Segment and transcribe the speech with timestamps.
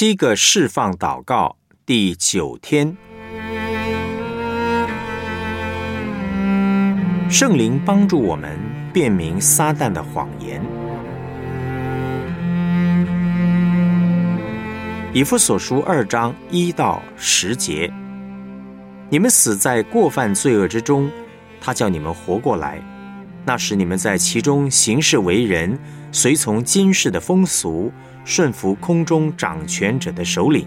[0.00, 2.96] 七个释放祷告第九天，
[7.28, 8.58] 圣灵帮助我们
[8.94, 10.58] 辨明撒旦的谎言。
[15.12, 17.92] 以弗所书二章一到十节，
[19.10, 21.10] 你们死在过犯罪恶之中，
[21.60, 22.82] 他叫你们活过来。
[23.44, 25.78] 那时你们在其中行事为人，
[26.10, 27.92] 随从今世的风俗。
[28.24, 30.66] 顺服空中掌权者的首领，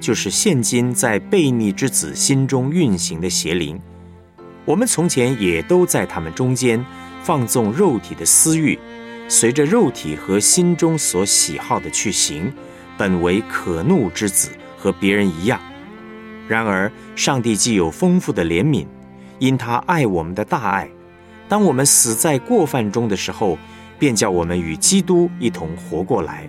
[0.00, 3.80] 就是现今在悖逆之子心中运行的邪灵。
[4.64, 6.84] 我们从前也都在他们中间
[7.22, 8.78] 放纵肉体的私欲，
[9.28, 12.52] 随着肉体和心中所喜好的去行，
[12.96, 15.60] 本为可怒之子，和别人一样。
[16.48, 18.86] 然而上帝既有丰富的怜悯，
[19.38, 20.88] 因他爱我们的大爱，
[21.48, 23.58] 当我们死在过犯中的时候，
[23.98, 26.48] 便叫我们与基督一同活过来。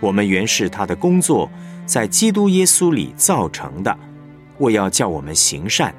[0.00, 1.50] 我们原是他的工作，
[1.84, 3.96] 在基督耶稣里造成的。
[4.56, 5.94] 我要叫我们行善，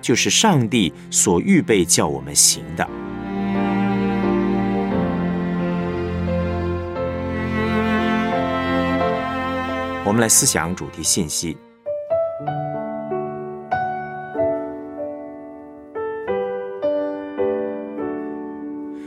[0.00, 2.88] 就是上帝所预备叫我们行的。
[10.04, 11.56] 我们来思想主题信息。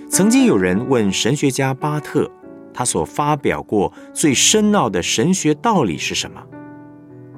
[0.09, 2.31] 曾经有人问神学家巴特。
[2.77, 6.39] 他所发表过最深奥的神学道理是什么？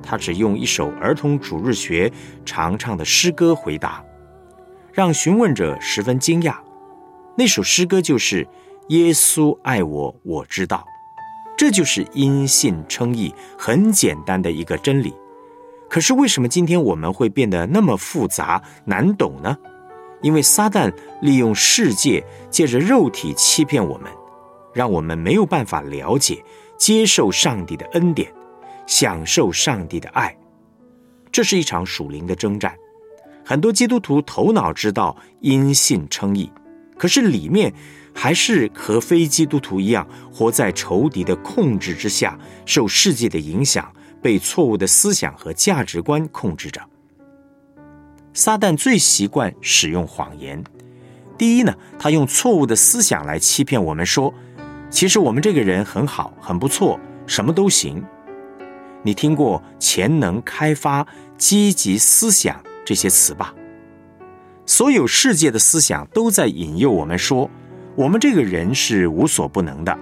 [0.03, 2.11] 他只用一首儿童主日学
[2.43, 4.03] 常唱的诗歌回答，
[4.91, 6.57] 让询问者十分惊讶。
[7.37, 8.45] 那首诗歌就是
[8.89, 10.85] “耶稣爱我，我知道”，
[11.57, 15.13] 这就是因信称义，很简单的一个真理。
[15.89, 19.55] 可是为什么今天我们会变得那么复杂难懂呢？
[20.21, 24.11] 因为撒旦利用世界，借着肉体欺骗我们。
[24.73, 26.43] 让我们没有办法了解、
[26.77, 28.31] 接受上帝的恩典，
[28.85, 30.35] 享受上帝的爱。
[31.31, 32.75] 这是一场属灵的征战。
[33.45, 36.51] 很多基督徒头脑知道因信称义，
[36.97, 37.73] 可是里面
[38.13, 43.91] 还是和非基督徒一样，活在仇敌的控制之下，受世界的影响，
[44.21, 46.81] 被错误的思想和价值观控制着。
[48.33, 50.63] 撒旦最习惯使用谎言。
[51.37, 54.33] 第一呢，他用错误的思想来欺骗我们说。
[54.89, 58.03] 其实我们这个人很好，很不错，什么都行。
[59.03, 61.05] 你听过潜能开发、
[61.37, 63.53] 积极思想这些词吧？
[64.65, 67.49] 所有世界的思想都在引诱我们说，
[67.95, 69.97] 我们这个人是无所不能的，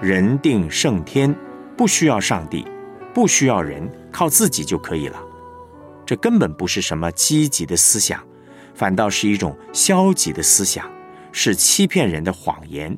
[0.00, 1.34] 人定胜天，
[1.76, 2.66] 不需要上帝，
[3.12, 5.18] 不需要人，靠自己就可以了。
[6.04, 8.22] 这根本不是什么积极的思想，
[8.74, 10.88] 反倒是一种消极的思想，
[11.32, 12.96] 是欺骗人的谎言。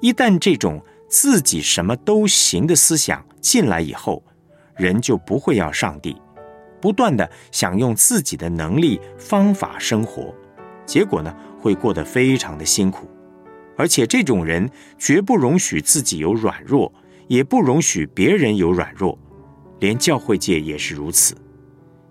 [0.00, 4.22] 一旦这种自己什么都行的思想进来以后，
[4.76, 6.16] 人就不会要上帝，
[6.80, 10.34] 不断的想用自己的能力方法生活，
[10.86, 13.06] 结果呢会过得非常的辛苦，
[13.76, 16.90] 而且这种人绝不容许自己有软弱，
[17.28, 19.18] 也不容许别人有软弱，
[19.80, 21.34] 连教会界也是如此，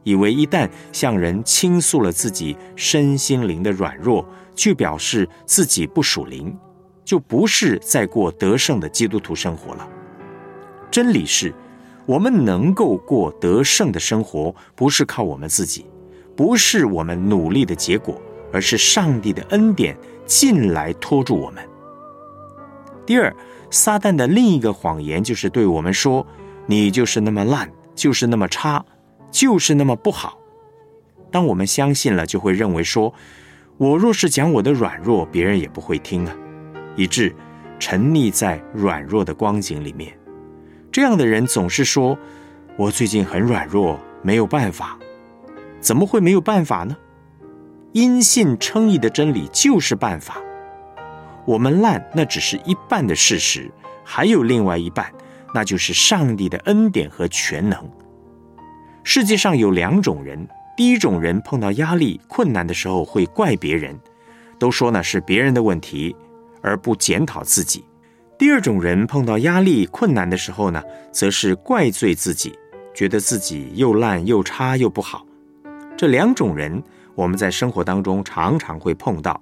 [0.04, 4.24] 以为一旦向人倾诉了自己身心灵的软弱，
[4.54, 6.56] 就表示自己不属灵。
[7.10, 9.90] 就不是在过得胜的基督徒生活了。
[10.92, 11.52] 真理是，
[12.06, 15.88] 我们能够过得胜的生活，不是靠我们自己，
[16.36, 18.22] 不是我们努力的结果，
[18.54, 21.68] 而是上帝的恩典进来拖住我们。
[23.08, 23.36] 第二，
[23.72, 26.24] 撒旦的另一个谎言就是对我们说
[26.70, 28.86] ：“你就是那么烂，就是那么差，
[29.32, 30.38] 就是那么不好。”
[31.32, 33.12] 当我们相信了，就会认为说
[33.78, 36.36] ：“我若是讲我的软弱，别人也不会听啊。”
[36.96, 37.36] 以致
[37.80, 40.12] 沉溺在软弱的光景里面，
[40.92, 42.18] 这样的人总是说
[42.78, 44.98] ：“我最近很软弱，没有办法。”
[45.80, 46.96] 怎么会没有办法呢？
[47.94, 50.38] 因信称义的真理就是办法。
[51.46, 53.72] 我们烂那只是一半的事实，
[54.04, 55.10] 还有另外一半，
[55.56, 57.90] 那就是上帝的恩典和全能。
[59.04, 63.98] 世界上有两种人：第一种人碰到压力困难的时候会怪别人，
[64.60, 66.16] 都说呢是别人的问题。
[66.62, 67.84] 而不检讨自己。
[68.38, 72.58] 第二种人碰到压力困难的时候呢，则是怪罪自己，
[72.94, 75.26] 觉得自己又烂又差又不好。
[75.98, 76.82] 这两种人，
[77.16, 79.42] 我们在生活当中常常会碰到，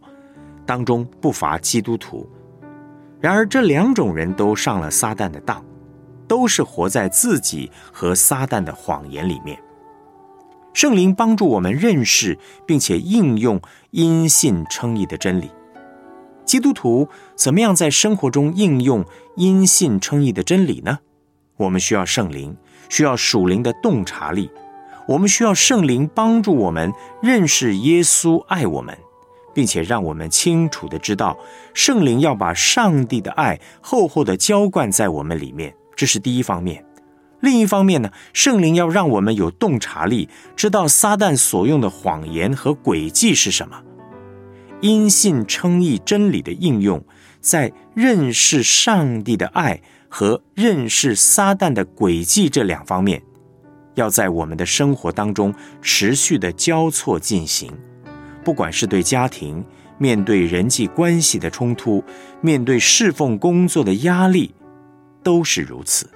[0.66, 2.28] 当中不乏基督徒。
[3.20, 5.64] 然而，这两种人都上了撒旦的当，
[6.28, 9.60] 都是活在自己和撒旦的谎言里面。
[10.74, 13.60] 圣灵帮助我们认识并且应用
[13.90, 15.52] 因信称义的真理。
[16.48, 19.06] 基督徒怎么样在生活中应用
[19.36, 20.98] 因信称义的真理呢？
[21.58, 22.58] 我们需要圣灵，
[22.90, 24.50] 需要属灵的洞察力。
[25.08, 26.92] 我们需要圣灵帮助我们
[27.22, 28.98] 认识耶稣爱我们。
[29.54, 31.36] 并且让我们清楚的知道，
[31.74, 36.86] 圣灵要把上帝的爱厚厚的浇灌在我们里面，这是第一方面。
[37.40, 43.82] 另一方面呢，圣灵要让我们有洞察力，知道撒旦所用的谎言和诡计是什么。
[44.82, 47.04] 因信称义真理的应用，
[47.40, 53.22] 在认识上帝的爱和认识撒旦的诡计这两方面，
[53.96, 57.72] 要在我们的生活当中持续的交错进行。
[58.44, 59.66] 不管是对家庭
[59.98, 62.04] 面对人际关系的冲突，
[62.40, 64.54] 面对侍奉工作的压力，
[65.24, 66.10] 都是如此。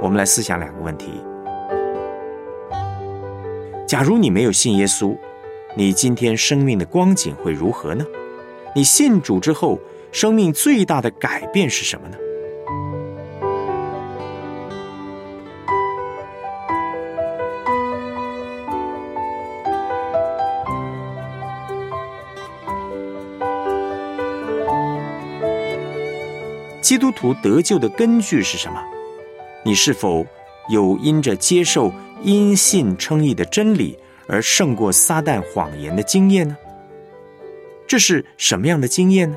[0.00, 1.10] 我们来思想两个问题：
[3.86, 5.16] 假如你没有信耶稣，
[5.76, 8.04] 你今天生命的光景会如何呢？
[8.74, 9.78] 你信主之后，
[10.10, 12.16] 生命最大的改变是什么呢？
[26.82, 28.82] 基督徒得救的根据是什么？
[29.64, 30.26] 你是否
[30.68, 31.92] 有因着接受
[32.26, 33.96] 因信称义的真理
[34.26, 36.56] 而胜过撒旦谎言的经验呢？
[37.86, 39.36] 这是什么样的经验呢？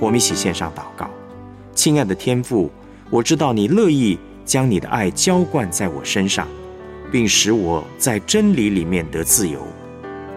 [0.00, 1.08] 我们一起献上祷告，
[1.76, 2.68] 亲爱的天父。
[3.08, 6.48] 我知道你乐意将你的爱浇灌在我身上，
[7.10, 9.66] 并使我在真理里面得自由。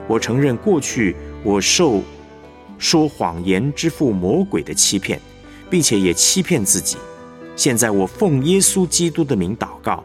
[0.08, 2.02] 我承认过去我受
[2.78, 5.20] 说谎言之父魔鬼的欺骗，
[5.70, 6.98] 并且也欺骗自己。
[7.56, 10.04] 现在我奉耶稣基督的名祷告，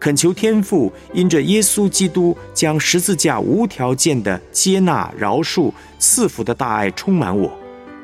[0.00, 7.50] 恳求天父因着耶稣基督将十字架无条件的接纳、饶恕、赐福的大爱充满我，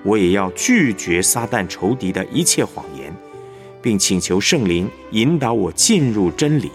[0.05, 3.12] 我也要拒绝撒旦仇敌的一切谎言。
[3.81, 6.70] 并请求圣灵引导我进入真理，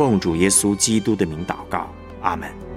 [0.00, 1.92] 奉主耶稣基督的名祷告，
[2.22, 2.69] 阿门。